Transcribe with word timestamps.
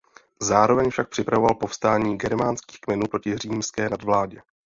Zároveň 0.41 0.89
však 0.89 1.09
připravoval 1.09 1.55
povstání 1.55 2.17
germánských 2.17 2.81
kmenů 2.81 3.07
proti 3.11 3.37
římské 3.37 3.89
nadvládě. 3.89 4.41